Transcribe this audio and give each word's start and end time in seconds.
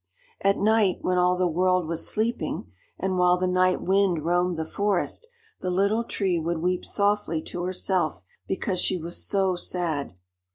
At 0.43 0.57
night, 0.57 0.97
when 1.01 1.19
all 1.19 1.37
the 1.37 1.45
world 1.47 1.85
was 1.85 2.09
sleeping, 2.09 2.71
and 2.97 3.19
while 3.19 3.37
the 3.37 3.45
Night 3.45 3.81
Wind 3.83 4.25
roamed 4.25 4.57
the 4.57 4.65
forest, 4.65 5.27
the 5.59 5.69
Little 5.69 6.03
Tree 6.03 6.39
would 6.39 6.57
weep 6.57 6.83
softly 6.83 7.39
to 7.43 7.61
herself 7.65 8.23
because 8.47 8.79
she 8.81 8.97
was 8.97 9.23
so 9.23 9.55
sad. 9.55 10.15